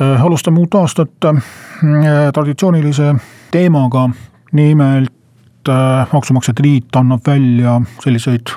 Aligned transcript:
alustame 0.00 0.58
uut 0.58 0.74
aastat 0.74 1.24
äh, 1.24 1.42
traditsioonilise 2.34 3.14
teemaga, 3.50 4.08
nimelt 4.52 5.68
äh, 5.68 6.06
Maksumaksjate 6.12 6.62
Liit 6.62 6.96
annab 6.96 7.26
välja 7.26 7.80
selliseid 8.04 8.54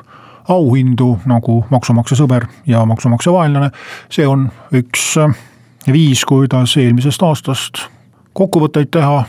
auhindu 0.50 1.18
nagu 1.26 1.66
Maksumaksja 1.70 2.18
sõber 2.18 2.48
ja 2.66 2.86
Maksumaksja 2.86 3.34
vaenlane. 3.34 3.70
see 4.10 4.28
on 4.28 4.50
üks 4.74 5.18
viis, 5.92 6.26
kuidas 6.26 6.78
eelmisest 6.78 7.24
aastast 7.24 7.86
kokkuvõtteid 8.34 8.90
teha, 8.92 9.24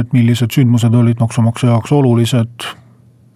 et 0.00 0.12
millised 0.12 0.52
sündmused 0.54 0.94
olid 0.94 1.20
maksumaksja 1.20 1.70
jaoks 1.70 1.92
olulised, 1.92 2.66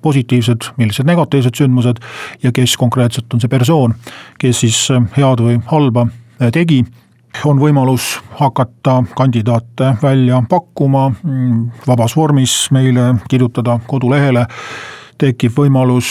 positiivsed, 0.03 0.71
millised 0.77 1.09
negatiivsed 1.09 1.57
sündmused 1.57 2.01
ja 2.43 2.53
kes 2.53 2.77
konkreetselt 2.81 3.35
on 3.35 3.41
see 3.41 3.53
persoon, 3.53 3.95
kes 4.41 4.61
siis 4.65 4.81
head 5.17 5.43
või 5.45 5.59
halba 5.71 6.07
tegi 6.53 6.83
on 7.45 7.59
võimalus 7.61 8.15
hakata 8.39 9.03
kandidaate 9.17 9.95
välja 10.03 10.43
pakkuma 10.49 11.11
vabas 11.87 12.17
vormis 12.17 12.71
meile 12.71 13.15
kirjutada 13.29 13.79
kodulehele. 13.87 14.47
tekib 15.19 15.53
võimalus 15.57 16.09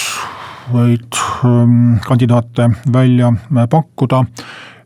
neid 0.73 1.17
mm, 1.43 1.99
kandidaate 2.07 2.69
välja 2.93 3.33
pakkuda. 3.69 4.23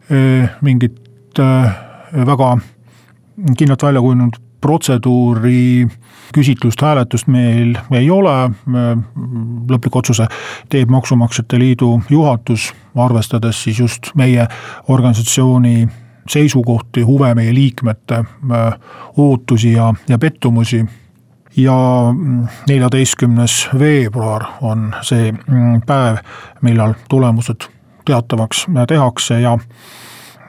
E, 0.09 0.47
mingit 0.61 1.39
e, 1.39 1.43
väga 2.25 2.57
kindlalt 3.57 3.83
välja 3.83 4.01
kujunenud 4.01 4.39
protseduuri 4.61 5.87
küsitlust, 6.33 6.81
hääletust 6.81 7.27
meil 7.27 7.77
ei 7.91 8.09
ole. 8.09 8.35
lõpliku 9.69 9.99
otsuse 9.99 10.27
teeb 10.69 10.89
Maksumaksjate 10.89 11.59
Liidu 11.59 12.01
juhatus, 12.09 12.73
arvestades 12.95 13.63
siis 13.63 13.79
just 13.79 14.11
meie 14.15 14.47
organisatsiooni 14.87 15.87
seisukohti, 16.29 17.01
huve, 17.01 17.33
meie 17.35 17.53
liikmete 17.53 18.15
äh, 18.15 18.79
ootusi 19.17 19.73
ja, 19.73 19.93
ja 20.09 20.17
pettumusi. 20.17 20.85
ja 21.57 21.73
mm, 22.13 22.47
neljateistkümnes 22.69 23.69
veebruar 23.79 24.45
on 24.61 24.95
see 25.01 25.31
mm, 25.31 25.81
päev, 25.85 26.17
millal 26.61 26.93
tulemused 27.09 27.69
teatavaks 28.05 28.65
tehakse 28.87 29.39
ja 29.41 29.57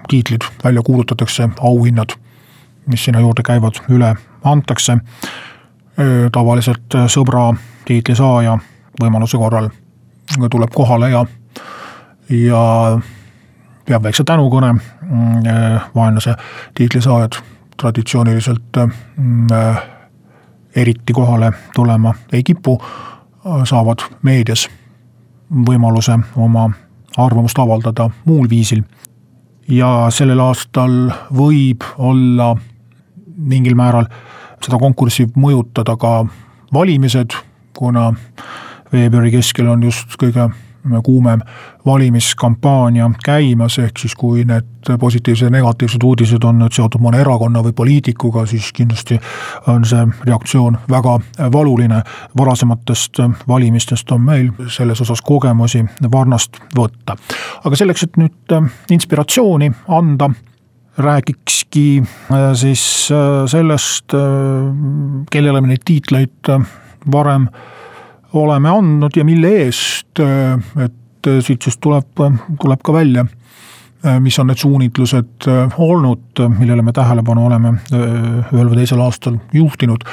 tiitlid 0.09 0.45
välja 0.65 0.83
kuulutatakse, 0.83 1.49
auhinnad, 1.61 2.15
mis 2.87 3.05
sinna 3.05 3.21
juurde 3.21 3.43
käivad, 3.43 3.81
üle 3.89 4.15
antakse. 4.45 4.99
tavaliselt 6.33 6.95
sõbra 7.11 7.49
tiitli 7.85 8.15
saaja 8.15 8.59
võimaluse 9.01 9.37
korral 9.37 9.71
tuleb 10.51 10.71
kohale 10.75 11.11
ja, 11.11 11.25
ja 12.31 12.63
peab 13.89 14.05
väikse 14.05 14.25
tänukõne, 14.25 14.73
mm, 14.73 15.47
äh, 15.47 15.87
vaenlase 15.95 16.35
tiitli 16.75 17.01
saajad 17.03 17.39
traditsiooniliselt 17.81 18.77
mm, 19.17 19.47
äh, 19.53 19.83
eriti 20.77 21.13
kohale 21.13 21.53
tulema 21.75 22.15
ei 22.33 22.43
kipu, 22.43 22.79
äh, 22.83 23.65
saavad 23.65 24.05
meedias 24.23 24.69
võimaluse 25.49 26.19
oma 26.37 26.69
arvamust 27.17 27.59
avaldada 27.59 28.11
muul 28.25 28.49
viisil. 28.51 28.83
ja 29.69 30.07
sellel 30.11 30.41
aastal 30.41 31.11
võib 31.37 31.85
olla 31.99 32.55
mingil 33.37 33.75
määral 33.77 34.07
seda 34.65 34.79
konkurssi 34.81 35.27
mõjutada 35.37 35.97
ka 36.01 36.25
valimised, 36.73 37.37
kuna 37.77 38.15
veebruari 38.93 39.31
keskel 39.31 39.69
on 39.69 39.83
just 39.83 40.17
kõige 40.17 40.49
kuumem 41.05 41.41
valimiskampaania 41.87 43.11
käimas, 43.25 43.79
ehk 43.79 43.99
siis 43.99 44.15
kui 44.15 44.45
need 44.45 44.91
positiivsed 45.01 45.47
ja 45.47 45.51
negatiivsed 45.51 46.03
uudised 46.05 46.45
on 46.45 46.59
nüüd 46.63 46.73
seotud 46.77 47.03
mõne 47.03 47.21
erakonna 47.21 47.63
või 47.65 47.75
poliitikuga, 47.77 48.47
siis 48.47 48.71
kindlasti 48.73 49.19
on 49.67 49.85
see 49.85 50.07
reaktsioon 50.27 50.79
väga 50.91 51.19
valuline. 51.53 52.03
varasematest 52.37 53.21
valimistest 53.49 54.13
on 54.13 54.21
meil 54.23 54.51
selles 54.69 55.01
osas 55.01 55.21
kogemusi 55.21 55.85
varnast 56.13 56.61
võtta. 56.77 57.17
aga 57.65 57.77
selleks, 57.77 58.03
et 58.03 58.17
nüüd 58.17 58.59
inspiratsiooni 58.91 59.73
anda 59.89 60.31
räägikski 60.99 62.03
äh, 62.03 62.55
siis 62.55 63.09
äh, 63.11 63.47
sellest, 63.47 64.15
äh, 64.15 64.21
kellele 65.31 65.61
me 65.61 65.73
neid 65.73 65.85
tiitleid 65.87 66.53
varem 67.13 67.49
oleme 68.33 68.71
andnud 68.71 69.17
ja 69.17 69.25
mille 69.25 69.51
eest, 69.65 70.21
et 70.85 71.31
siit 71.45 71.63
siis 71.63 71.79
tuleb, 71.81 72.21
tuleb 72.61 72.83
ka 72.85 72.93
välja, 72.93 73.25
mis 74.23 74.39
on 74.39 74.51
need 74.51 74.61
suunitlused 74.61 75.49
olnud, 75.79 76.43
millele 76.59 76.85
me 76.87 76.93
tähelepanu 76.95 77.47
oleme 77.49 77.75
ühel 77.93 78.69
või 78.71 78.79
teisel 78.79 79.03
aastal 79.03 79.39
juhtinud. 79.53 80.05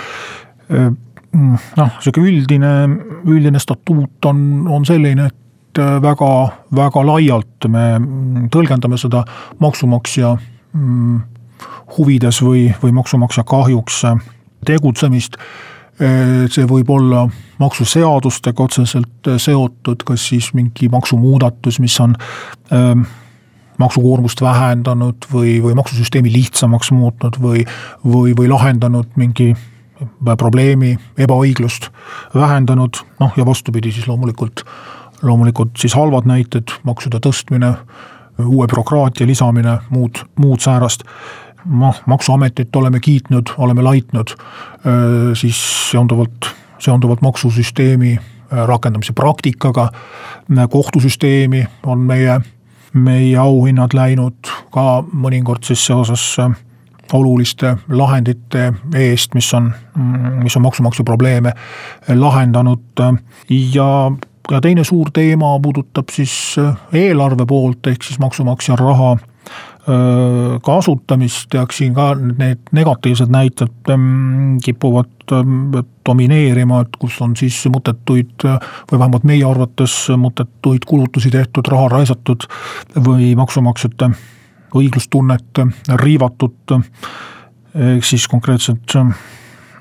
noh, 0.72 1.98
sihuke 2.00 2.24
üldine, 2.24 2.72
üldine 3.28 3.60
statuut 3.60 4.26
on, 4.26 4.40
on 4.72 4.86
selline, 4.88 5.28
et 5.30 5.82
väga, 6.02 6.32
väga 6.76 7.06
laialt 7.06 7.68
me 7.70 7.86
tõlgendame 8.52 8.98
seda 8.98 9.26
maksumaksja 9.60 10.34
mm, 10.74 11.20
huvides 11.98 12.42
või, 12.42 12.70
või 12.82 12.96
maksumaksja 12.96 13.44
kahjuks 13.44 14.02
tegutsemist 14.66 15.38
see 15.96 16.66
võib 16.68 16.90
olla 16.92 17.22
maksuseadustega 17.60 18.64
otseselt 18.64 19.30
seotud, 19.40 20.02
kas 20.04 20.26
siis 20.28 20.50
mingi 20.54 20.90
maksumuudatus, 20.92 21.80
mis 21.80 21.96
on 22.04 22.18
ähm, 22.76 23.06
maksukoormust 23.78 24.42
vähendanud 24.42 25.28
või, 25.34 25.62
või 25.64 25.76
maksusüsteemi 25.76 26.32
lihtsamaks 26.34 26.92
muutnud 26.92 27.40
või, 27.42 27.64
või, 28.04 28.36
või 28.38 28.50
lahendanud 28.52 29.16
mingi 29.16 29.54
probleemi, 30.38 30.96
ebaõiglust 31.18 31.90
vähendanud, 32.36 33.00
noh 33.20 33.38
ja 33.38 33.46
vastupidi 33.46 33.92
siis 33.96 34.08
loomulikult, 34.08 34.66
loomulikult 35.24 35.78
siis 35.80 35.96
halvad 35.96 36.28
näited, 36.28 36.76
maksude 36.84 37.22
tõstmine, 37.24 37.72
uue 38.44 38.68
bürokraatia 38.68 39.28
lisamine, 39.28 39.78
muud, 39.90 40.20
muud 40.40 40.60
säärast 40.60 41.06
noh, 41.66 42.02
maksuametit 42.06 42.76
oleme 42.76 43.00
kiitnud, 43.00 43.56
oleme 43.58 43.82
laitnud, 43.82 44.36
siis 45.34 45.60
seonduvalt, 45.92 46.50
seonduvalt 46.80 47.22
maksusüsteemi 47.22 48.20
rakendamise 48.52 49.14
praktikaga, 49.14 49.90
kohtusüsteemi 50.70 51.66
on 51.86 52.00
meie, 52.00 52.40
meie 52.94 53.38
auhinnad 53.38 53.94
läinud 53.94 54.54
ka 54.72 55.04
mõnikord 55.12 55.66
siis 55.66 55.86
seoses 55.86 56.36
oluliste 57.14 57.76
lahendite 57.90 58.72
eest, 58.96 59.34
mis 59.34 59.54
on, 59.54 59.72
mis 60.44 60.56
on 60.58 60.66
maksumaksja 60.66 61.06
probleeme 61.06 61.54
lahendanud 62.08 63.04
ja 63.50 63.90
ja 64.52 64.62
teine 64.62 64.84
suur 64.84 65.10
teema 65.14 65.60
puudutab 65.60 66.12
siis 66.14 66.56
eelarve 66.94 67.46
poolt, 67.50 67.88
ehk 67.88 68.04
siis 68.04 68.20
maksumaksja 68.20 68.76
raha 68.78 69.16
kasutamist 70.66 71.54
ja 71.54 71.66
siin 71.70 71.94
ka 71.94 72.16
need 72.16 72.72
negatiivsed 72.74 73.30
näited 73.30 73.92
kipuvad 74.66 75.34
domineerima, 76.06 76.82
et 76.82 76.98
kus 77.02 77.20
on 77.22 77.36
siis 77.38 77.60
mõttetuid 77.70 78.48
või 78.48 78.98
vähemalt 79.00 79.28
meie 79.30 79.46
arvates 79.46 79.98
mõttetuid 80.18 80.88
kulutusi 80.90 81.30
tehtud, 81.34 81.70
raha 81.70 81.92
raisatud 82.00 82.48
või 82.98 83.36
maksumaksjate 83.38 84.10
õiglustunnet 84.76 85.64
riivatud. 86.02 86.78
ehk 87.76 88.06
siis 88.06 88.28
konkreetsed 88.28 88.98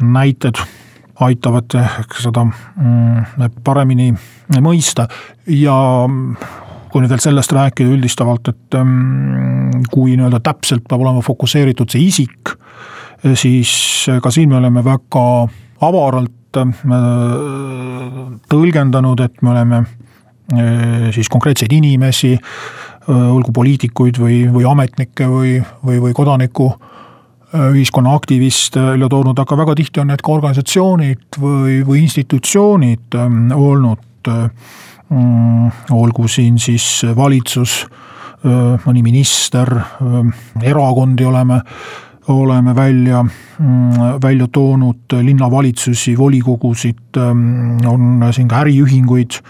näited 0.03 0.59
aitavad 1.21 1.77
ehk 1.79 2.17
seda 2.19 2.45
mm, 2.45 3.51
paremini 3.65 4.13
mõista 4.61 5.07
ja 5.47 5.77
kui 6.95 7.03
nüüd 7.03 7.11
veel 7.11 7.23
sellest 7.25 7.51
rääkida 7.51 7.91
üldistavalt, 7.91 8.53
et 8.53 8.77
ähm, 8.79 9.81
kui 9.91 10.13
nii-öelda 10.15 10.39
täpselt 10.47 10.85
peab 10.87 11.03
olema 11.03 11.25
fokusseeritud 11.27 11.91
see 11.91 12.05
isik, 12.07 12.53
siis 13.35 13.73
ka 14.23 14.31
siin 14.31 14.53
me 14.53 14.61
oleme 14.61 14.85
väga 14.87 15.25
avaralt 15.83 16.61
äh, 16.63 16.71
tõlgendanud, 18.47 19.25
et 19.27 19.43
me 19.43 19.51
oleme 19.57 19.83
äh, 19.83 21.11
siis 21.17 21.33
konkreetseid 21.35 21.75
inimesi 21.75 22.37
olgu 23.11 23.51
poliitikuid 23.53 24.17
või, 24.17 24.39
või 24.49 24.65
ametnikke 24.65 25.27
või, 25.29 25.59
või, 25.85 25.99
või 26.01 26.15
kodaniku 26.17 26.71
ühiskonna 27.55 28.15
aktiviste 28.17 28.81
välja 28.81 29.11
toonud, 29.13 29.39
aga 29.43 29.59
väga 29.61 29.75
tihti 29.77 30.01
on 30.01 30.09
need 30.09 30.23
ka 30.25 30.33
organisatsioonid 30.33 31.37
või, 31.43 31.83
või 31.85 32.01
institutsioonid 32.07 33.19
olnud 33.19 34.31
mm,. 34.31 34.94
Olgu 35.95 36.29
siin 36.29 36.59
siis 36.59 37.05
valitsus, 37.17 37.85
mõni 38.85 39.03
minister, 39.05 39.71
erakondi 40.63 41.25
oleme, 41.25 41.61
oleme 42.33 42.75
välja, 42.77 43.23
mm, 43.25 44.19
välja 44.23 44.49
toonud, 44.53 45.17
linnavalitsusi, 45.23 46.17
volikogusid, 46.19 47.21
on 47.21 48.25
siin 48.33 48.49
ka 48.49 48.65
äriühinguid 48.65 49.41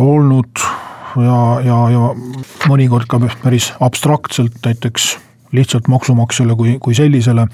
olnud 0.00 0.64
ja, 1.20 1.40
ja, 1.64 1.78
ja 1.92 2.10
mõnikord 2.68 3.08
ka 3.08 3.20
päris 3.42 3.72
abstraktselt 3.80 4.56
näiteks 4.64 5.16
lihtsalt 5.56 5.88
maksumaksjale 5.88 6.56
kui, 6.58 6.76
kui 6.82 6.96
sellisele 6.96 7.46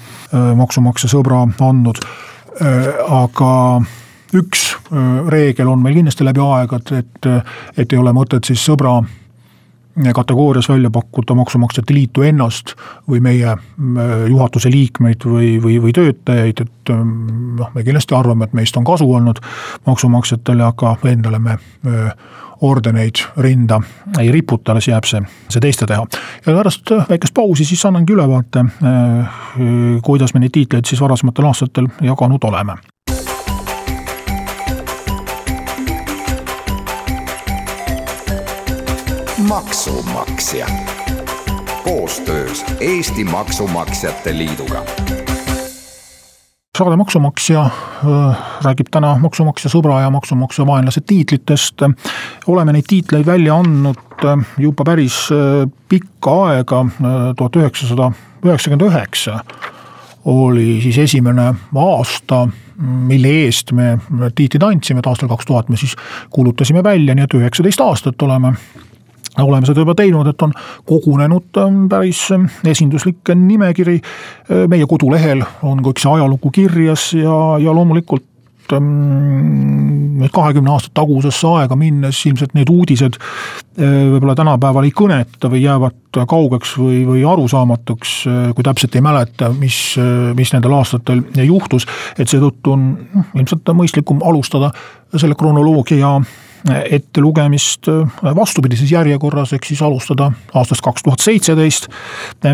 maksumaksja 0.55 1.11
sõbra 1.11 1.43
andnud. 1.61 1.99
aga 3.09 3.51
üks 4.37 4.69
reegel 5.29 5.67
on 5.67 5.81
meil 5.83 5.99
kindlasti 5.99 6.25
läbi 6.25 6.41
aegade, 6.43 7.03
et, 7.03 7.27
et 7.77 7.93
ei 7.93 7.99
ole 7.99 8.13
mõtet 8.15 8.49
siis 8.49 8.63
sõbra 8.65 8.99
kategoorias 10.13 10.69
välja 10.69 10.89
pakkuda 10.89 11.35
Maksumaksjate 11.37 11.93
Liitu 11.93 12.21
ennast 12.25 12.73
või 13.09 13.19
meie 13.21 13.57
juhatuse 14.29 14.71
liikmeid 14.73 15.25
või, 15.25 15.51
või, 15.61 15.77
või 15.81 15.93
töötajaid, 15.93 16.63
et 16.65 16.93
noh, 16.93 17.69
me 17.75 17.83
kindlasti 17.85 18.15
arvame, 18.17 18.47
et 18.49 18.55
meist 18.57 18.77
on 18.77 18.87
kasu 18.87 19.05
olnud 19.13 19.41
maksumaksjatele, 19.85 20.65
aga 20.65 20.95
endale 21.11 21.39
me 21.39 21.57
ordeneid 22.63 23.21
rinda 23.37 23.81
ei 24.19 24.31
riputa, 24.31 24.71
alles 24.71 24.87
jääb 24.87 25.05
see, 25.09 25.21
see 25.51 25.61
teiste 25.61 25.85
teha. 25.89 26.07
ja 26.45 26.55
pärast 26.55 26.95
väikest 27.09 27.33
pausi 27.35 27.65
siis 27.67 27.85
annangi 27.85 28.15
ülevaate, 28.15 28.65
kuidas 30.03 30.33
me 30.33 30.43
neid 30.45 30.55
tiitleid 30.55 30.89
siis 30.89 31.01
varasematel 31.01 31.51
aastatel 31.51 31.91
jaganud 32.01 32.49
oleme. 32.49 32.79
Maksumaksja. 39.47 40.67
Koostöös 41.83 42.65
Eesti 42.79 43.23
Maksumaksjate 43.23 44.37
Liiduga. 44.37 44.83
Saade 46.77 46.95
Maksumaksja 46.95 47.69
räägib 48.63 48.87
täna 48.91 49.15
maksumaksja 49.21 49.69
sõbra 49.69 49.99
ja 50.01 50.09
maksumaksja 50.09 50.65
vaenlase 50.65 51.01
tiitlitest. 51.01 51.81
oleme 52.47 52.73
neid 52.73 52.87
tiitleid 52.87 53.25
välja 53.25 53.55
andnud 53.55 54.25
juba 54.57 54.83
päris 54.83 55.29
pikka 55.89 56.31
aega, 56.45 56.85
tuhat 57.37 57.55
üheksasada 57.55 58.11
üheksakümmend 58.45 58.87
üheksa 58.89 59.39
oli 60.25 60.79
siis 60.81 60.97
esimene 60.97 61.53
aasta, 61.75 62.47
mille 62.79 63.27
eest 63.27 63.71
me 63.71 63.99
tiitlid 64.35 64.63
andsime, 64.63 64.99
et 64.99 65.07
aastal 65.07 65.29
kaks 65.29 65.45
tuhat 65.45 65.69
me 65.69 65.77
siis 65.77 65.95
kuulutasime 66.29 66.83
välja, 66.83 67.15
nii 67.15 67.23
et 67.23 67.33
üheksateist 67.33 67.81
aastat 67.81 68.21
oleme 68.21 68.53
oleme 69.41 69.65
seda 69.65 69.81
juba 69.81 69.95
teinud, 69.97 70.27
et 70.29 70.45
on 70.45 70.53
kogunenud 70.89 71.61
ähm, 71.63 71.87
päris 71.89 72.27
ähm, 72.35 72.49
esinduslik 72.69 73.33
nimekiri. 73.35 73.97
Äh, 73.97 74.67
meie 74.69 74.85
kodulehel 74.89 75.41
on 75.65 75.81
kõik 75.85 76.01
see 76.01 76.11
ajalugu 76.13 76.53
kirjas 76.53 77.11
ja, 77.17 77.39
ja 77.61 77.73
loomulikult 77.73 78.75
ähm, 78.75 80.21
kahekümne 80.33 80.71
aastat 80.71 80.93
tagusesse 80.95 81.49
aega 81.49 81.75
minnes 81.75 82.19
ilmselt 82.29 82.53
need 82.53 82.69
uudised 82.71 83.17
äh, 83.17 83.97
võib-olla 84.13 84.37
tänapäeval 84.37 84.87
ei 84.87 84.93
kõneta 84.95 85.49
või 85.51 85.63
jäävad 85.65 86.21
kaugeks 86.29 86.77
või, 86.77 87.01
või 87.09 87.25
arusaamatuks, 87.27 88.15
äh, 88.29 88.47
kui 88.53 88.69
täpselt 88.69 88.95
ei 88.95 89.05
mäleta, 89.05 89.49
mis, 89.57 89.81
mis 90.37 90.53
nendel 90.53 90.77
aastatel 90.77 91.25
juhtus. 91.41 91.89
et 92.17 92.29
seetõttu 92.29 92.77
on 92.77 92.89
noh, 93.01 93.33
ilmselt 93.33 93.73
mõistlikum 93.81 94.21
alustada 94.29 94.69
selle 95.17 95.35
kronoloogia 95.39 96.19
ettelugemist 96.69 97.87
äh, 97.87 98.35
vastupidises 98.35 98.91
järjekorras, 98.91 99.53
ehk 99.53 99.65
siis 99.67 99.81
alustada 99.81 100.31
aastast 100.53 100.81
kaks 100.81 101.03
tuhat 101.03 101.19
seitseteist, 101.19 101.89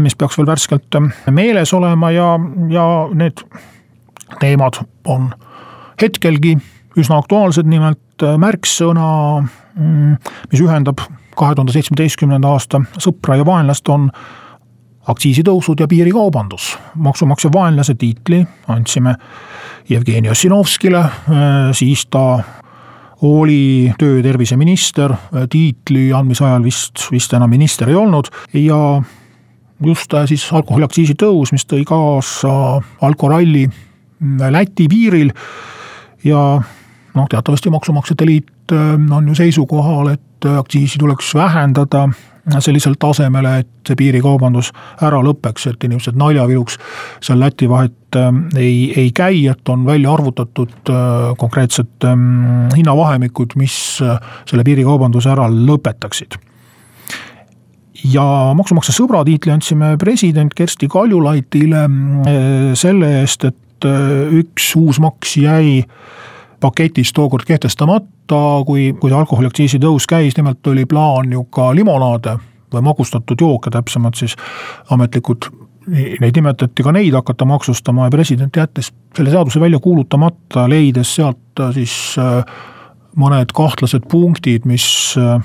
mis 0.01 0.15
peaks 0.17 0.37
veel 0.37 0.49
värskelt 0.49 0.97
äh, 0.97 1.11
meeles 1.31 1.73
olema 1.73 2.11
ja, 2.11 2.31
ja 2.73 2.85
need 3.13 3.43
teemad 4.39 4.81
on 5.05 5.29
hetkelgi 6.01 6.57
üsna 6.97 7.19
aktuaalsed, 7.21 7.69
nimelt 7.69 8.25
äh, 8.25 8.37
märksõna, 8.41 9.07
mm, 9.77 10.17
mis 10.51 10.65
ühendab 10.65 11.05
kahe 11.37 11.55
tuhande 11.55 11.73
seitsmeteistkümnenda 11.75 12.49
aasta 12.49 12.81
sõpra 12.97 13.37
ja 13.39 13.45
vaenlast, 13.45 13.89
on 13.93 14.09
aktsiisitõusud 15.09 15.79
ja 15.79 15.87
piirikaubandus. 15.87 16.77
maksumaksja 16.95 17.49
vaenlase 17.53 17.95
tiitli 17.95 18.43
andsime 18.67 19.15
Jevgeni 19.89 20.29
Ossinovskile, 20.29 21.01
siis 21.73 22.03
ta 22.11 22.43
oli 23.21 23.91
töö- 23.99 24.17
ja 24.17 24.23
terviseminister, 24.23 25.13
tiitli 25.49 26.09
andmise 26.13 26.45
ajal 26.45 26.63
vist, 26.63 27.07
vist 27.11 27.33
enam 27.33 27.49
minister 27.49 27.89
ei 27.89 27.95
olnud 27.99 28.29
ja 28.53 29.01
just 29.85 30.13
äh, 30.13 30.25
siis 30.27 30.47
alkoholiaktsiisi 30.53 31.15
tõus, 31.19 31.53
mis 31.55 31.65
tõi 31.67 31.83
kaasa 31.87 32.51
alkoralli 33.05 33.65
mm, 33.67 34.49
Läti 34.51 34.87
piiril. 34.91 35.31
Ja 36.23 36.39
noh, 37.15 37.27
teatavasti 37.31 37.71
Maksumaksjate 37.71 38.27
Liit 38.27 38.75
äh, 38.75 38.95
on 39.11 39.27
ju 39.27 39.35
seisukohal, 39.35 40.13
et 40.15 40.49
aktsiisi 40.57 40.99
tuleks 40.99 41.33
vähendada 41.35 42.07
sellisele 42.59 42.97
tasemele, 42.99 43.59
et 43.63 43.89
see 43.89 43.97
piirikaubandus 43.99 44.71
ära 45.05 45.21
lõpeks, 45.25 45.67
et 45.69 45.87
inimesed 45.87 46.17
naljaviluks 46.19 46.77
seal 47.25 47.39
Läti 47.41 47.69
vahet 47.69 48.17
äh, 48.17 48.29
ei, 48.59 48.75
ei 48.97 49.13
käi, 49.15 49.45
et 49.51 49.69
on 49.69 49.85
välja 49.87 50.13
arvutatud 50.13 50.91
äh, 50.91 51.31
konkreetsed 51.39 52.07
ähm, 52.07 52.69
hinnavahemikud, 52.75 53.55
mis 53.59 53.75
äh, 54.05 54.19
selle 54.49 54.65
piirikaubanduse 54.67 55.31
ära 55.33 55.49
lõpetaksid. 55.51 56.39
Ja 58.09 58.23
maksumaksja 58.55 58.95
sõbra 58.95 59.25
tiitli 59.27 59.51
andsime 59.51 59.95
president 59.99 60.53
Kersti 60.55 60.87
Kaljulaidile 60.87 61.81
selle 62.79 63.09
eest, 63.19 63.43
et 63.43 63.87
üks 64.39 64.69
uus 64.79 65.01
maks 65.03 65.33
jäi 65.35 65.81
paketis 66.59 67.13
tookord 67.13 67.47
kehtestamata, 67.47 68.41
kui, 68.65 68.93
kui 68.99 69.13
alkoholiaktsiisi 69.13 69.79
tõus 69.79 70.07
käis, 70.09 70.37
nimelt 70.37 70.67
oli 70.67 70.85
plaan 70.85 71.31
ju 71.31 71.43
ka 71.43 71.71
limonaade 71.75 72.37
või 72.73 72.85
magustatud 72.85 73.41
jooke 73.41 73.71
täpsemalt 73.73 74.19
siis 74.19 74.35
ametlikud 74.93 75.49
neid 75.89 76.35
nimetati 76.35 76.83
ka 76.85 76.91
neid 76.93 77.15
hakata 77.17 77.45
maksustama 77.49 78.07
ja 78.07 78.13
president 78.13 78.55
jättis 78.55 78.91
selle 79.15 79.31
seaduse 79.33 79.59
välja 79.59 79.79
kuulutamata, 79.79 80.67
leides 80.69 81.15
sealt 81.15 81.63
siis 81.73 81.93
äh, 82.21 82.43
mõned 83.19 83.53
kahtlased 83.55 84.05
punktid, 84.11 84.67
mis 84.69 84.85
äh, 85.17 85.39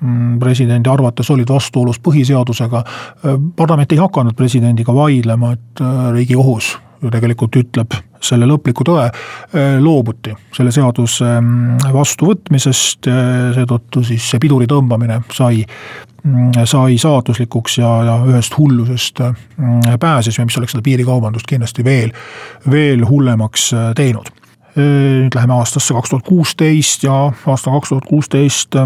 mm, 0.00 0.38
presidendi 0.40 0.90
arvates 0.90 1.30
olid 1.30 1.50
vastuolus 1.52 2.00
põhiseadusega. 2.00 2.84
Äh, 2.86 3.36
parlament 3.56 3.92
ei 3.92 4.00
hakanud 4.00 4.38
presidendiga 4.38 4.94
vaidlema, 4.96 5.52
et 5.58 5.84
riigikohus 6.14 6.76
ju 7.02 7.10
tegelikult 7.10 7.56
ütleb 7.58 7.94
selle 8.22 8.46
lõpliku 8.46 8.84
tõe, 8.86 9.08
äh, 9.08 9.76
loobuti 9.82 10.34
selle 10.54 10.72
seaduse 10.74 11.28
mm, 11.40 11.92
vastuvõtmisest, 11.94 13.10
seetõttu 13.56 14.04
siis 14.06 14.28
see 14.30 14.42
piduri 14.42 14.68
tõmbamine 14.70 15.20
sai, 15.34 15.64
mm, 16.22 16.62
sai 16.68 16.98
saatuslikuks 17.02 17.80
ja, 17.82 17.90
ja 18.08 18.18
ühest 18.28 18.56
hullusest 18.58 19.24
mm, 19.24 19.98
pääsesime, 20.02 20.46
mis 20.48 20.60
oleks 20.60 20.76
seda 20.76 20.86
piirikaubandust 20.86 21.48
kindlasti 21.50 21.84
veel, 21.86 22.14
veel 22.70 23.04
hullemaks 23.08 23.72
äh, 23.76 23.90
teinud. 23.98 24.30
Äh, 24.72 25.26
nüüd 25.26 25.34
läheme 25.36 25.58
aastasse 25.58 25.94
kaks 25.96 26.14
tuhat 26.14 26.28
kuusteist 26.28 27.08
ja 27.08 27.24
aasta 27.32 27.74
kaks 27.74 27.94
tuhat 27.94 28.08
kuusteist 28.08 28.78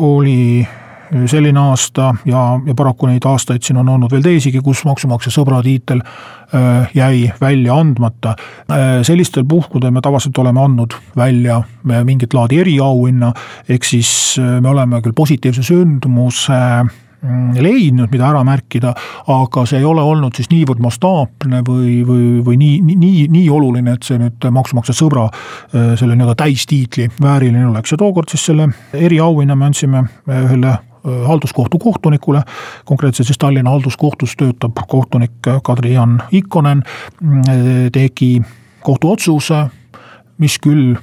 oli 0.00 0.66
selline 1.10 1.58
aasta 1.60 2.14
ja, 2.24 2.42
ja 2.66 2.74
paraku 2.76 3.08
neid 3.10 3.26
aastaid 3.26 3.64
siin 3.66 3.80
on 3.80 3.88
olnud 3.88 4.12
veel 4.12 4.22
teisigi, 4.24 4.62
kus 4.64 4.84
maksumaksja 4.86 5.32
sõbra 5.34 5.60
tiitel 5.64 6.02
äh, 6.04 6.90
jäi 6.94 7.32
välja 7.40 7.76
andmata. 7.80 8.36
Äh, 8.70 9.00
sellistel 9.06 9.44
puhkudel 9.48 9.90
me 9.94 10.02
tavaliselt 10.04 10.38
oleme 10.38 10.62
andnud 10.62 10.94
välja 11.16 11.62
mingit 11.82 12.34
laadi 12.34 12.60
eriauhinna, 12.62 13.32
ehk 13.68 13.86
siis 13.86 14.10
äh, 14.38 14.58
me 14.62 14.70
oleme 14.70 15.02
küll 15.02 15.16
positiivse 15.16 15.64
sündmuse 15.66 16.58
mm, 16.84 17.56
leidnud, 17.58 18.10
mida 18.12 18.28
ära 18.28 18.44
märkida, 18.46 18.92
aga 19.34 19.64
see 19.66 19.80
ei 19.80 19.88
ole 19.88 20.04
olnud 20.06 20.38
siis 20.38 20.50
niivõrd 20.52 20.82
mastaapne 20.84 21.64
või, 21.66 21.96
või, 22.06 22.28
või 22.46 22.60
nii, 22.60 22.76
nii, 22.92 23.24
nii 23.34 23.48
oluline, 23.50 23.96
et 23.98 24.06
see 24.06 24.20
nüüd 24.20 24.46
maksumaksja 24.54 24.94
sõbra 24.94 25.26
selle 25.72 26.14
nii-öelda 26.14 26.38
täistiitli 26.38 27.08
vääriline 27.18 27.66
oleks 27.72 27.96
ja 27.96 27.98
tookord 27.98 28.30
siis 28.30 28.46
selle 28.52 28.70
eriauhinna 28.94 29.58
me 29.58 29.68
andsime 29.70 30.06
ühele 30.30 30.78
Äh, 30.78 30.89
halduskohtu 31.04 31.78
kohtunikule, 31.78 32.42
konkreetselt 32.84 33.26
siis 33.26 33.38
Tallinna 33.38 33.70
halduskohtus 33.70 34.36
töötab 34.36 34.78
kohtunik 34.88 35.48
Kadri-Jan 35.62 36.22
Ikkonen, 36.32 36.82
äh, 36.84 37.58
tegi 37.92 38.42
kohtuotsuse, 38.80 39.66
mis 40.40 40.56
küll 40.62 40.94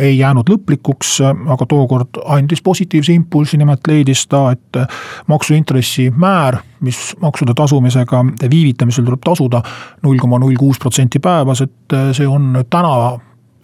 ei 0.00 0.18
jäänud 0.18 0.48
lõplikuks, 0.50 1.16
aga 1.50 1.66
tookord 1.66 2.20
andis 2.30 2.62
positiivse 2.62 3.12
impulsi, 3.12 3.58
nimelt 3.58 3.86
leidis 3.90 4.22
ta, 4.30 4.44
et 4.54 4.78
maksuintressi 5.26 6.12
määr, 6.14 6.60
mis 6.84 7.00
maksude 7.22 7.56
tasumisega 7.58 8.22
viivitamisel 8.50 9.04
tuleb 9.04 9.24
tasuda 9.26 9.62
null 10.06 10.22
koma 10.22 10.38
null 10.38 10.54
kuus 10.58 10.78
protsenti 10.78 11.18
päevas, 11.18 11.64
et 11.66 11.98
see 12.14 12.28
on 12.30 12.62
täna 12.70 12.94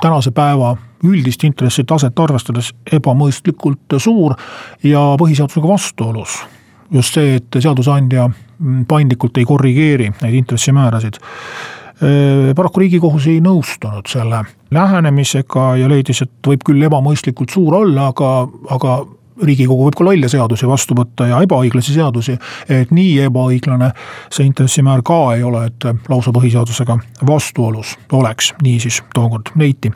tänase 0.02 0.30
päeva 0.30 0.74
üldist 1.04 1.44
intressitaset 1.44 2.18
arvestades 2.18 2.72
ebamõistlikult 2.92 3.98
suur 3.98 4.34
ja 4.84 5.02
põhiseadusega 5.20 5.68
vastuolus. 5.68 6.40
just 6.90 7.14
see, 7.14 7.36
et 7.36 7.56
seadusandja 7.62 8.28
paindlikult 8.88 9.38
ei 9.38 9.44
korrigeeri 9.44 10.10
neid 10.22 10.34
intressimäärasid. 10.34 11.20
paraku 12.56 12.80
riigikohus 12.80 13.26
ei 13.26 13.40
nõustunud 13.40 14.08
selle 14.08 14.44
lähenemisega 14.70 15.76
ja 15.76 15.88
leidis, 15.88 16.22
et 16.22 16.32
võib 16.46 16.64
küll 16.64 16.82
ebamõistlikult 16.82 17.50
suur 17.50 17.74
olla, 17.74 18.06
aga, 18.08 18.48
aga 18.70 18.98
riigikogu 19.42 19.86
võib 19.86 19.98
ka 19.98 20.06
lolle 20.06 20.28
seadusi 20.30 20.68
vastu 20.68 20.96
võtta 20.98 21.28
ja 21.30 21.40
ebaõiglasi 21.44 21.94
seadusi. 21.94 22.36
et 22.68 22.90
nii 22.94 23.18
ebaõiglane 23.26 23.92
see 24.30 24.46
intressimäär 24.46 25.02
ka 25.06 25.20
ei 25.36 25.42
ole, 25.46 25.66
et 25.70 25.88
lausa 26.08 26.32
põhiseadusega 26.34 26.98
vastuolus 27.26 27.96
oleks, 28.12 28.54
nii 28.62 28.80
siis 28.80 29.02
tookord 29.14 29.52
leiti. 29.56 29.92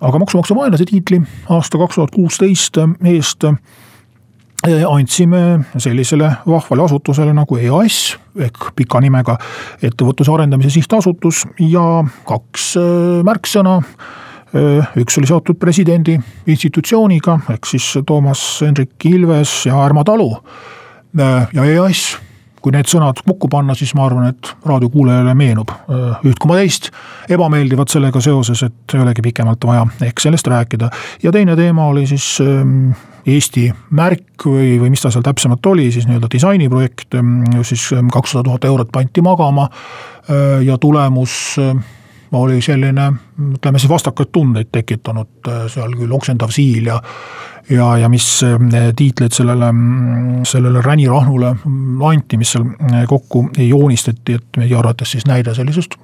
aga 0.00 0.18
maksumaksja 0.18 0.56
vaenlase 0.56 0.84
tiitli 0.88 1.20
aasta 1.48 1.78
kaks 1.78 1.94
tuhat 1.94 2.14
kuusteist 2.14 2.78
eest 3.04 3.44
eh, 3.44 4.84
andsime 4.88 5.60
sellisele 5.76 6.32
vahvale 6.46 6.84
asutusele 6.84 7.34
nagu 7.36 7.56
EAS 7.56 8.16
ehk 8.38 8.72
pika 8.76 9.00
nimega 9.00 9.36
Ettevõtluse 9.82 10.32
Arendamise 10.32 10.70
Sihtasutus 10.70 11.46
ja 11.58 12.04
kaks 12.28 12.74
eh, 12.76 13.22
märksõna 13.26 13.80
üks 14.98 15.18
oli 15.20 15.28
seotud 15.30 15.58
presidendi 15.60 16.16
institutsiooniga, 16.50 17.38
ehk 17.54 17.68
siis 17.70 17.92
Toomas 18.06 18.42
Hendrik 18.64 19.06
Ilves 19.06 19.66
ja 19.68 19.78
Ärma 19.84 20.04
Talu 20.04 20.32
ja 21.14 21.64
EAS. 21.64 22.18
kui 22.60 22.74
need 22.74 22.84
sõnad 22.84 23.22
kokku 23.24 23.48
panna, 23.48 23.72
siis 23.72 23.94
ma 23.96 24.04
arvan, 24.04 24.34
et 24.34 24.48
raadiokuulajale 24.68 25.32
meenub 25.32 25.70
üht 26.28 26.36
koma 26.42 26.58
teist 26.58 26.90
ebameeldivat 27.32 27.88
sellega 27.88 28.20
seoses, 28.20 28.60
et 28.66 28.94
ei 28.94 29.00
olegi 29.00 29.22
pikemalt 29.24 29.64
vaja 29.64 29.86
ehk 30.04 30.20
sellest 30.20 30.46
rääkida. 30.46 30.90
ja 31.22 31.32
teine 31.32 31.56
teema 31.56 31.86
oli 31.88 32.06
siis 32.06 32.36
Eesti 33.26 33.66
märk 33.90 34.44
või, 34.46 34.78
või 34.80 34.90
mis 34.90 35.02
ta 35.02 35.10
seal 35.12 35.24
täpsemalt 35.24 35.66
oli, 35.66 35.90
siis 35.92 36.06
nii-öelda 36.08 36.28
disainiprojekt, 36.32 37.16
siis 37.62 37.90
kakssada 38.12 38.44
tuhat 38.44 38.64
eurot 38.64 38.92
pandi 38.92 39.20
magama 39.24 39.68
ja 40.64 40.78
tulemus 40.80 41.56
oli 42.32 42.62
selline, 42.62 43.12
ütleme 43.54 43.78
siis 43.78 43.90
vastakaid 43.90 44.30
tundeid 44.32 44.70
tekitanud 44.72 45.48
äh, 45.48 45.64
seal 45.72 45.94
küll 45.98 46.12
oksendav 46.14 46.52
siil 46.54 46.90
ja 46.90 47.00
ja, 47.70 47.86
ja 47.98 48.08
mis 48.08 48.26
äh, 48.46 48.90
tiitleid 48.96 49.34
sellele, 49.34 49.72
sellele 50.46 50.82
ränirahnule 50.82 51.54
anti, 52.08 52.38
mis 52.38 52.54
seal 52.54 52.66
äh, 52.66 53.04
kokku 53.08 53.48
joonistati, 53.58 54.38
et 54.38 54.62
meie 54.62 54.76
arvates 54.76 55.16
siis 55.16 55.26
näide 55.26 55.54
sellisest 55.54 55.98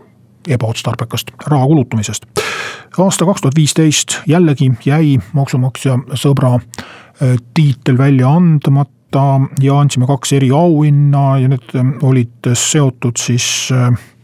ebaotstarbekast 0.48 1.32
raha 1.46 1.66
kulutamisest. 1.66 2.26
aasta 2.98 3.26
kaks 3.26 3.40
tuhat 3.40 3.56
viisteist 3.56 4.20
jällegi 4.26 4.70
jäi 4.84 5.16
maksumaksja 5.32 5.98
sõbra 6.14 6.58
tiitel 7.54 7.98
välja 7.98 8.30
andmata 8.30 9.24
ja 9.60 9.78
andsime 9.80 10.06
kaks 10.06 10.36
eriauhinna 10.38 11.24
ja 11.42 11.48
need 11.48 11.74
olid 12.02 12.52
seotud 12.54 13.18
siis 13.18 13.72
Mm, 13.72 14.15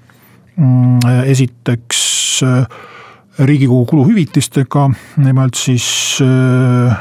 esiteks 1.27 2.43
äh, 2.43 2.67
riigikogu 3.39 3.85
kuluhüvitistega, 3.85 4.91
nimelt 5.17 5.55
siis 5.55 6.19
äh, 6.23 6.97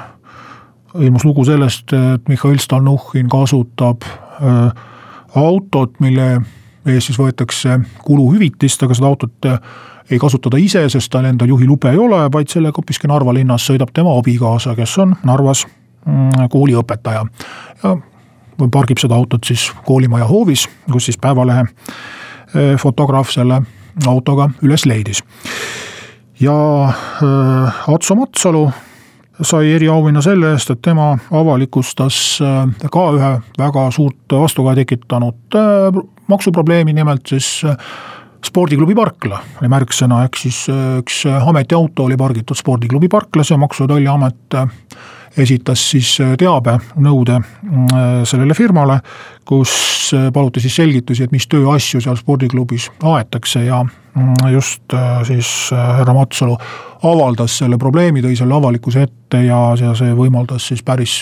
ilmus 1.00 1.26
lugu 1.26 1.46
sellest, 1.46 1.94
et 1.94 2.28
Mihhail 2.28 2.60
Stalnuhhin 2.60 3.30
kasutab 3.30 4.02
äh, 4.04 4.72
autot, 5.36 6.00
mille 6.00 6.42
eest 6.86 7.12
siis 7.12 7.20
võetakse 7.20 7.80
kuluhüvitist, 8.06 8.84
aga 8.84 8.96
seda 8.98 9.12
autot 9.12 9.50
ei 10.12 10.20
kasuta 10.20 10.50
ta 10.50 10.60
ise, 10.60 10.82
sest 10.90 11.12
tal 11.14 11.28
endal 11.30 11.52
juhilube 11.52 11.92
ei 11.92 12.00
ole, 12.02 12.24
vaid 12.34 12.50
sellega 12.50 12.80
hoopiski 12.80 13.08
Narva 13.08 13.36
linnas 13.36 13.68
sõidab 13.68 13.92
tema 13.94 14.16
abikaasa, 14.18 14.74
kes 14.76 14.98
on 15.04 15.14
Narvas 15.28 15.66
mm, 16.06 16.50
kooliõpetaja. 16.52 17.28
ja 17.84 17.94
pargib 18.72 19.00
seda 19.02 19.16
autot 19.16 19.46
siis 19.46 19.70
koolimaja 19.86 20.26
hoovis, 20.28 20.68
kus 20.92 21.06
siis 21.10 21.22
Päevalehe 21.22 21.64
Eh, 21.64 22.21
fotograaf 22.82 23.30
selle 23.32 23.62
autoga 24.08 24.50
üles 24.64 24.86
leidis. 24.86 25.24
ja 26.40 26.54
äh, 26.90 27.90
Atso 27.94 28.16
Matsalu 28.16 28.70
sai 29.42 29.72
eriauhinna 29.76 30.22
selle 30.22 30.52
eest, 30.54 30.72
et 30.74 30.82
tema 30.82 31.14
avalikustas 31.32 32.40
äh, 32.42 32.90
ka 32.92 33.06
ühe 33.18 33.32
väga 33.60 33.90
suurt 33.92 34.38
vastukaja 34.44 34.82
tekitanud 34.82 35.58
äh, 35.58 36.02
maksuprobleemi, 36.28 36.94
nimelt 36.94 37.28
siis 37.28 37.62
spordiklubi 38.46 38.96
parkla 38.98 39.42
oli 39.62 39.70
märksõna, 39.70 40.24
ehk 40.26 40.40
siis 40.40 40.64
üks 40.72 41.26
ametiauto 41.30 42.08
oli 42.08 42.18
pargitud 42.18 42.58
spordiklubi 42.58 43.10
parklas 43.12 43.52
ja 43.52 43.58
Maksu- 43.62 43.86
ja 43.86 43.92
Tolliamet 43.92 44.58
esitas 45.38 45.84
siis 45.92 46.16
äh, 46.22 46.36
teabenõude 46.40 47.40
äh, 47.40 48.06
sellele 48.28 48.56
firmale, 48.58 49.00
kus 49.48 49.72
äh, 50.16 50.30
paluti 50.34 50.64
siis 50.64 50.76
selgitusi, 50.82 51.26
et 51.26 51.34
mis 51.36 51.48
tööasju 51.52 52.02
seal 52.04 52.20
spordiklubis 52.20 52.90
aetakse 53.14 53.64
ja 53.66 53.82
mm, 53.84 54.48
just 54.52 54.96
siis 55.28 55.50
härra 55.72 56.14
Matsalu 56.16 56.58
avaldas 57.08 57.56
selle 57.62 57.80
probleemi, 57.82 58.22
tõi 58.22 58.36
selle 58.38 58.54
avalikkuse 58.54 59.06
ette 59.08 59.42
ja, 59.46 59.60
ja 59.80 59.94
see 59.98 60.12
võimaldas 60.18 60.68
siis 60.70 60.84
päris 60.86 61.16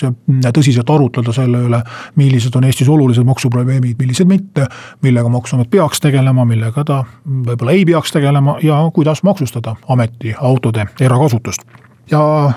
tõsiselt 0.52 0.90
arutleda 0.92 1.32
selle 1.32 1.62
üle, 1.70 1.80
millised 2.20 2.56
on 2.58 2.66
Eestis 2.68 2.90
olulised 2.92 3.24
maksuprobleemid, 3.24 3.96
millised 3.98 4.28
mitte, 4.28 4.66
millega 5.06 5.32
Maksuamet 5.32 5.70
peaks 5.72 6.02
tegelema, 6.04 6.44
millega 6.44 6.84
ta 6.84 7.04
võib-olla 7.24 7.78
ei 7.78 7.86
peaks 7.88 8.12
tegelema 8.12 8.58
ja 8.66 8.82
kuidas 8.92 9.22
maksustada 9.24 9.78
ametiautode 9.88 10.90
erakasutust 11.00 11.64
ja 12.10 12.52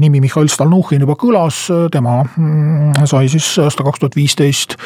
nimi 0.00 0.20
Mihhail 0.24 0.48
Stalnuhhin 0.48 1.04
juba 1.04 1.16
kõlas, 1.20 1.66
tema 1.92 2.18
mm, 2.24 3.06
sai 3.08 3.30
siis 3.32 3.48
aasta 3.62 3.84
kaks 3.86 4.02
tuhat 4.02 4.16
viisteist 4.16 4.76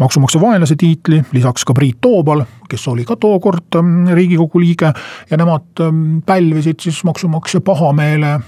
maksumaksja 0.00 0.40
vaenlase 0.42 0.76
tiitli, 0.80 1.22
lisaks 1.32 1.66
ka 1.68 1.76
Priit 1.76 2.00
Toobal, 2.02 2.44
kes 2.70 2.88
oli 2.90 3.06
ka 3.08 3.16
tookord 3.20 3.80
mm, 3.80 4.14
riigikogu 4.18 4.62
liige 4.62 4.92
ja 5.30 5.40
nemad 5.40 5.84
mm, 5.86 6.22
pälvisid 6.26 6.82
siis 6.82 7.04
maksumaksja 7.06 7.62
pahameele 7.64 8.38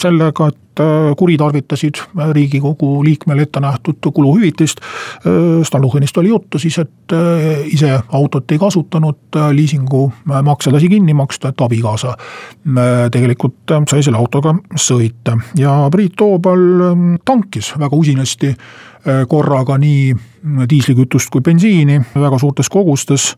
sellega, 0.00 0.48
et 0.48 0.80
äh, 0.80 1.10
kuritarvitasid 1.18 2.00
riigikogu 2.32 3.04
liikmele 3.04 3.44
ette 3.46 3.60
nähtud 3.60 4.08
kuluhüvitist. 4.14 4.80
Äh, 4.80 5.62
Stalnuhhinist 5.64 6.16
oli 6.18 6.28
juttu 6.28 6.58
siis, 6.58 6.78
et 6.78 7.12
äh, 7.12 7.66
ise 7.66 7.98
autot 8.08 8.52
ei 8.52 8.58
kasutanud, 8.58 9.40
liisingumakse 9.52 10.72
lasi 10.72 10.88
kinni 10.88 11.14
maksta, 11.14 11.52
et 11.52 11.60
abikaasa 11.60 12.16
tegelikult 13.12 13.72
sai 13.90 14.02
selle 14.02 14.18
autoga 14.18 14.54
sõita 14.80 15.36
ja 15.58 15.74
Priit 15.92 16.16
Toobal 16.16 16.62
tankis 17.24 17.72
väga 17.78 17.96
usinasti 17.96 18.54
korraga 19.28 19.76
nii 19.78 20.14
diislikütust 20.70 21.30
kui 21.30 21.44
bensiini 21.44 22.00
väga 22.14 22.40
suurtes 22.42 22.70
kogustes 22.72 23.34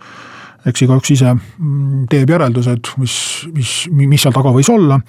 eks 0.66 0.84
igaüks 0.84 1.12
ise 1.14 1.34
mm, 1.34 2.06
teeb 2.10 2.30
järeldused, 2.32 2.94
mis, 3.02 3.18
mis, 3.54 3.74
mis 3.90 4.24
seal 4.24 4.34
taga 4.34 4.52
võis 4.54 4.70
olla. 4.72 5.00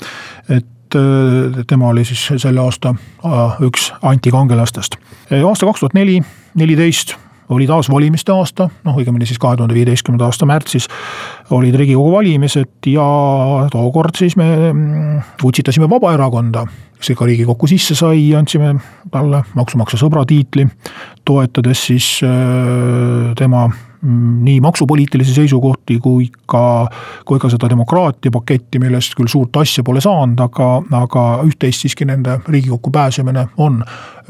et 0.50 0.68
tema 1.68 1.90
oli 1.94 2.06
siis 2.06 2.42
selle 2.42 2.62
aasta 2.64 2.94
üks 3.66 3.90
antikangelastest. 4.02 4.96
aasta 5.46 5.66
kaks 5.66 5.80
tuhat 5.80 5.98
neli, 5.98 6.22
neliteist 6.56 7.16
oli 7.50 7.68
taas 7.68 7.90
valimiste 7.90 8.32
aasta, 8.32 8.70
noh 8.86 8.98
õigemini 9.02 9.26
siis 9.26 9.40
kahe 9.42 9.58
tuhande 9.58 9.74
viieteistkümnenda 9.74 10.28
aasta 10.30 10.46
märtsis 10.46 10.86
olid 11.56 11.76
riigikogu 11.82 12.12
valimised 12.14 12.90
ja 12.92 13.06
tookord 13.74 14.18
siis 14.18 14.38
me 14.38 14.50
mm, 14.74 15.20
utsitasime 15.44 15.90
Vabaerakonda, 15.90 16.68
kes 17.00 17.14
ka 17.18 17.26
riigikokku 17.26 17.68
sisse 17.68 17.98
sai, 17.98 18.28
andsime 18.38 18.76
talle 19.12 19.44
maksumaksja 19.58 20.02
sõbra 20.04 20.26
tiitli, 20.30 20.68
toetades 21.26 21.86
siis 21.90 22.18
tema 23.40 23.68
Mm, 23.70 23.89
nii 24.02 24.62
maksupoliitilisi 24.62 25.34
seisukohti 25.34 26.00
kui 26.00 26.30
ka, 26.46 26.88
kui 27.26 27.40
ka 27.40 27.50
seda 27.52 27.70
demokraatia 27.70 28.32
paketti, 28.32 28.80
millest 28.80 29.16
küll 29.18 29.28
suurt 29.32 29.60
asja 29.60 29.84
pole 29.84 30.02
saanud, 30.04 30.40
aga, 30.40 30.70
aga 31.02 31.26
üht-teist 31.48 31.84
siiski 31.84 32.08
nende 32.08 32.38
riigikokku 32.48 32.92
pääsemine 32.96 33.48
on 33.58 33.82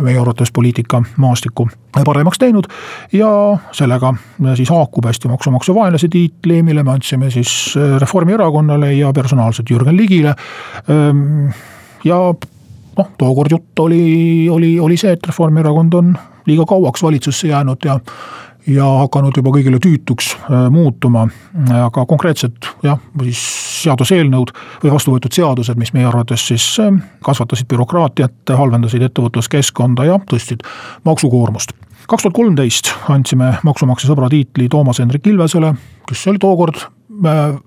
meie 0.01 0.17
arvates 0.19 0.51
poliitika 0.55 1.03
maastikku 1.17 1.67
paremaks 2.05 2.39
teinud. 2.39 2.69
ja 3.13 3.29
sellega 3.71 4.13
siis 4.55 4.69
haakub 4.69 5.05
hästi 5.05 5.27
maksumaksja 5.27 5.75
vaenlase 5.75 6.07
tiitli, 6.07 6.63
mille 6.63 6.83
me 6.83 6.91
andsime 6.91 7.31
siis 7.31 7.75
Reformierakonnale 7.97 8.93
ja 8.93 9.13
personaalselt 9.13 9.69
Jürgen 9.69 9.97
Ligile. 9.97 10.33
Ehm, 10.89 11.49
ja 12.03 12.17
noh, 12.97 13.11
tookord 13.17 13.51
jutt 13.51 13.79
oli, 13.79 14.49
oli, 14.49 14.79
oli 14.79 14.97
see, 14.97 15.13
et 15.13 15.27
Reformierakond 15.27 15.93
on 15.93 16.13
liiga 16.49 16.65
kauaks 16.65 17.03
valitsusse 17.03 17.47
jäänud 17.47 17.85
ja 17.85 17.99
ja 18.69 18.85
hakanud 19.03 19.37
juba 19.37 19.51
kõigile 19.53 19.79
tüütuks 19.81 20.31
muutuma, 20.73 21.25
aga 21.81 22.05
konkreetselt 22.09 22.69
jah, 22.85 22.99
siis 23.23 23.41
seaduseelnõud 23.83 24.53
või 24.83 24.93
vastu 24.93 25.13
võetud 25.13 25.35
seadused, 25.35 25.79
mis 25.79 25.93
meie 25.95 26.07
arvates 26.09 26.45
siis 26.51 26.65
kasvatasid 27.25 27.69
bürokraatiat, 27.71 28.53
halvendasid 28.59 29.05
ettevõtluskeskkonda 29.09 30.07
ja 30.09 30.19
tõstsid 30.29 30.65
maksukoormust. 31.07 31.73
kaks 32.07 32.23
tuhat 32.23 32.35
kolmteist 32.35 32.93
andsime 33.09 33.57
maksumaksja 33.63 34.09
sõbra 34.09 34.29
tiitli 34.29 34.69
Toomas 34.69 34.99
Hendrik 34.99 35.27
Ilvesele, 35.27 35.73
kes 36.07 36.27
oli 36.27 36.39
tookord 36.39 36.85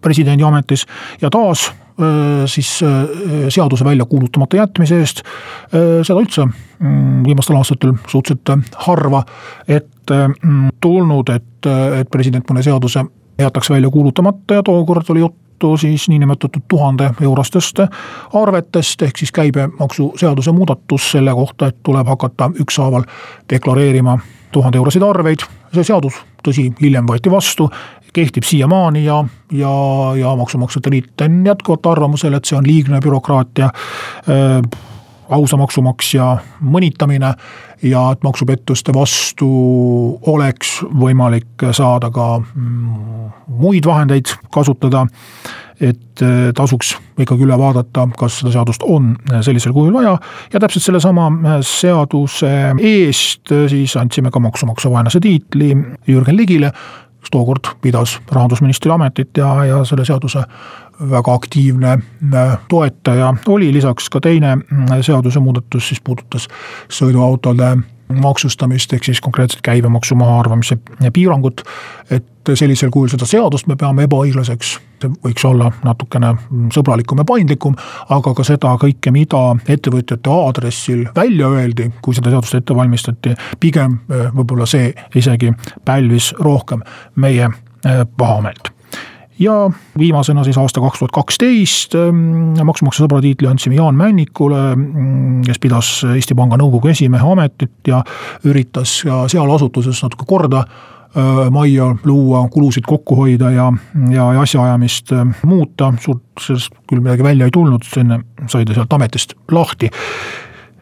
presidendi 0.01 0.45
ametis 0.45 0.87
ja 1.21 1.31
taas 1.31 1.71
siis 2.47 2.71
seaduse 3.49 3.85
välja 3.85 4.05
kuulutamata 4.09 4.57
jätmise 4.57 4.99
eest. 5.01 5.23
seda 5.73 6.19
üldse 6.19 6.47
mm, 6.47 7.25
viimastel 7.27 7.57
aastatel 7.57 7.93
suhteliselt 8.09 8.77
harva 8.87 9.23
ette 9.69 10.21
mm, 10.29 10.71
tulnud, 10.81 11.29
et, 11.35 11.71
et 12.01 12.11
president 12.11 12.49
mõne 12.49 12.65
seaduse 12.65 13.05
jätaks 13.39 13.71
välja 13.71 13.91
kuulutamata 13.91 14.55
ja 14.55 14.63
tookord 14.63 15.05
oli 15.09 15.21
juttu 15.21 15.77
siis 15.77 16.09
niinimetatud 16.09 16.63
tuhande 16.69 17.11
eurostest 17.21 17.79
arvetest, 18.35 19.03
ehk 19.03 19.17
siis 19.17 19.33
käibemaksuseaduse 19.33 20.53
muudatus 20.53 21.11
selle 21.11 21.35
kohta, 21.35 21.67
et 21.67 21.77
tuleb 21.83 22.07
hakata 22.07 22.51
ükshaaval 22.61 23.05
deklareerima 23.51 24.19
tuhande 24.53 24.79
euroseid 24.79 25.03
arveid. 25.03 25.39
see 25.73 25.85
seadus, 25.85 26.15
tõsi, 26.45 26.67
hiljem 26.81 27.07
võeti 27.09 27.31
vastu 27.33 27.71
kehtib 28.13 28.45
siiamaani 28.45 29.05
ja, 29.05 29.25
ja, 29.53 29.75
ja 30.19 30.37
Maksumaksjate 30.37 30.91
Liit 30.91 31.21
on 31.21 31.43
jätkuvalt 31.47 31.87
arvamusel, 31.87 32.35
et 32.37 32.45
see 32.49 32.59
on 32.59 32.67
liigne 32.67 33.01
bürokraatia 33.01 33.71
äh,, 33.73 34.81
ausa 35.33 35.57
maksumaksja 35.57 36.27
mõnitamine 36.61 37.33
ja 37.83 38.03
et 38.13 38.25
maksupettuste 38.25 38.95
vastu 38.95 39.49
oleks 40.31 40.81
võimalik 40.83 41.67
saada 41.73 42.11
ka 42.15 42.27
mm, 42.41 43.31
muid 43.63 43.87
vahendeid 43.87 44.35
kasutada. 44.55 45.07
et 45.83 46.23
äh, 46.23 46.53
tasuks 46.55 46.93
ikkagi 47.19 47.43
üle 47.43 47.57
vaadata, 47.59 48.05
kas 48.15 48.37
seda 48.39 48.53
seadust 48.55 48.85
on 48.87 49.17
sellisel 49.43 49.73
kujul 49.75 49.93
vaja 49.93 50.13
ja 50.53 50.61
täpselt 50.61 50.85
sellesama 50.85 51.27
äh, 51.27 51.57
seaduse 51.67 52.51
eest 52.79 53.51
äh, 53.51 53.65
siis 53.69 53.97
andsime 53.97 54.31
ka 54.31 54.39
maksumaksja 54.41 54.91
vaenlase 54.91 55.21
tiitli 55.21 55.73
Jürgen 56.07 56.37
Ligile 56.37 56.71
kes 57.23 57.31
tookord 57.31 57.73
pidas 57.81 58.19
rahandusministri 58.33 58.91
ametit 58.91 59.37
ja, 59.39 59.55
ja 59.65 59.85
selle 59.87 60.05
seaduse 60.05 60.43
väga 61.11 61.35
aktiivne 61.35 61.93
äh, 62.35 62.59
toetaja 62.69 63.35
oli, 63.49 63.73
lisaks 63.73 64.11
ka 64.11 64.21
teine 64.21 64.53
äh, 64.59 65.01
seadusemuudatus 65.01 65.89
siis 65.89 66.03
puudutas 66.05 66.49
sõiduautode 66.91 67.77
maksustamist, 68.21 68.93
ehk 68.93 69.05
siis 69.05 69.21
konkreetselt 69.21 69.63
käibemaksu 69.63 70.15
mahaarvamise 70.15 70.79
piirangut. 71.13 71.63
et 72.11 72.27
sellisel 72.55 72.91
kujul 72.91 73.09
seda 73.09 73.27
seadust 73.27 73.69
me 73.71 73.77
peame 73.79 74.03
ebaõiglaseks, 74.09 74.73
võiks 75.25 75.45
olla 75.47 75.71
natukene 75.85 76.33
sõbralikum 76.75 77.23
ja 77.23 77.25
paindlikum, 77.25 77.77
aga 78.11 78.35
ka 78.35 78.45
seda 78.45 78.75
kõike, 78.83 79.13
mida 79.15 79.43
ettevõtjate 79.69 80.31
aadressil 80.31 81.07
välja 81.17 81.49
öeldi, 81.49 81.91
kui 82.03 82.15
seda 82.19 82.35
seadust 82.35 82.59
ette 82.59 82.77
valmistati, 82.77 83.37
pigem 83.61 84.01
eh, 84.11 84.29
võib-olla 84.35 84.67
see 84.67 84.93
isegi 85.15 85.55
pälvis 85.85 86.33
rohkem 86.39 86.83
meie 87.15 87.49
eh, 87.49 88.05
pahameelt 88.17 88.75
ja 89.39 89.71
viimasena 89.99 90.45
siis 90.45 90.59
aasta 90.59 90.81
kaks 90.81 90.99
tuhat 90.99 91.15
kaksteist 91.15 91.95
ähm, 91.99 92.55
maksumaksja 92.65 93.07
sõbra 93.07 93.21
tiitli 93.25 93.49
andsime 93.49 93.79
Jaan 93.79 93.97
Männikule, 93.99 94.63
mm, 94.77 95.43
kes 95.47 95.61
pidas 95.63 95.93
Eesti 96.15 96.37
Panga 96.39 96.59
nõukogu 96.61 96.93
esimehe 96.93 97.33
ametit 97.33 97.89
ja 97.89 98.03
üritas 98.49 99.01
ka 99.07 99.25
seal 99.33 99.51
asutuses 99.55 100.03
natuke 100.05 100.29
korda 100.29 100.63
äh, 100.63 101.43
majja 101.55 101.93
luua, 102.05 102.45
kulusid 102.53 102.87
kokku 102.89 103.17
hoida 103.23 103.51
ja, 103.55 103.73
ja, 104.11 104.31
ja 104.37 104.47
asjaajamist 104.47 105.13
äh, 105.17 105.27
muuta, 105.49 105.93
suurt 106.01 106.47
sellest 106.47 106.75
küll 106.91 107.05
midagi 107.05 107.27
välja 107.27 107.49
ei 107.49 107.55
tulnud, 107.55 107.89
enne 108.01 108.23
sai 108.47 108.67
ta 108.69 108.77
sealt 108.77 108.99
ametist 108.99 109.37
lahti 109.51 109.91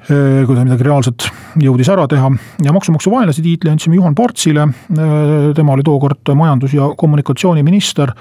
kui 0.09 0.57
ta 0.57 0.65
midagi 0.65 0.87
reaalset 0.87 1.27
jõudis 1.61 1.91
ära 1.93 2.07
teha 2.11 2.31
ja 2.65 2.73
maksumaksja 2.75 3.13
vaenlase 3.13 3.43
tiitli 3.45 3.71
andsime 3.73 3.99
Juhan 3.99 4.15
Partsile. 4.15 4.67
Äh, 4.67 5.51
tema 5.57 5.75
oli 5.77 5.85
tookord 5.87 6.33
majandus- 6.35 6.75
ja 6.75 6.91
kommunikatsiooniminister 6.97 8.13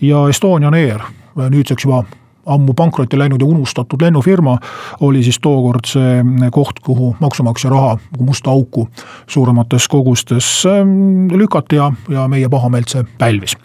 ja 0.00 0.28
Estonian 0.28 0.74
Air, 0.74 1.04
nüüdseks 1.36 1.86
juba 1.86 2.04
ammu 2.48 2.74
pankrotti 2.74 3.18
läinud 3.18 3.40
ja 3.40 3.46
unustatud 3.46 4.02
lennufirma, 4.02 4.56
oli 5.04 5.22
siis 5.22 5.38
tookord 5.44 5.84
see 5.86 6.22
koht, 6.52 6.80
kuhu 6.84 7.14
maksumaksja 7.20 7.70
raha 7.70 7.98
musta 8.18 8.50
auku 8.50 8.88
suuremates 9.28 9.88
kogustes 9.88 10.66
ähm, 10.66 11.28
lükati 11.32 11.76
ja, 11.76 11.92
ja 12.08 12.28
meie 12.28 12.48
pahameelt 12.48 12.88
see 12.88 13.04
pälvis 13.18 13.56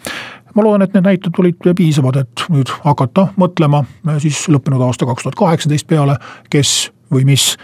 ma 0.53 0.65
loodan, 0.65 0.83
et 0.85 0.93
need 0.93 1.07
näited 1.07 1.39
olid 1.39 1.69
piisavad, 1.77 2.19
et 2.21 2.43
nüüd 2.53 2.69
hakata 2.83 3.29
mõtlema 3.41 3.83
siis 4.21 4.43
lõppenud 4.53 4.83
aasta 4.85 5.07
kaks 5.09 5.25
tuhat 5.25 5.39
kaheksateist 5.39 5.87
peale, 5.89 6.19
kes 6.53 6.91
või 7.13 7.25
mis 7.25 7.57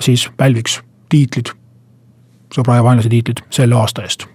siis 0.00 0.28
pälviks 0.36 0.80
tiitlid, 1.08 1.52
sõbra 2.54 2.78
ja 2.78 2.84
vaenlase 2.84 3.08
tiitlid 3.08 3.44
selle 3.50 3.74
aasta 3.74 4.02
eest. 4.02 4.26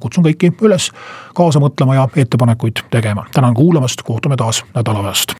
kutsun 0.00 0.24
kõiki 0.24 0.50
üles 0.66 0.90
kaasa 1.34 1.60
mõtlema 1.60 1.94
ja 1.94 2.08
ettepanekuid 2.16 2.86
tegema. 2.90 3.26
tänan 3.34 3.54
kuulamast, 3.54 4.02
kohtume 4.02 4.36
taas 4.36 4.64
nädala 4.74 5.02
pärast. 5.02 5.34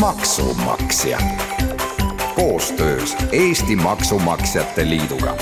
maksumaksja 0.00 1.18
koostöös 2.34 3.16
Eesti 3.32 3.76
Maksumaksjate 3.76 4.88
Liiduga 4.88 5.36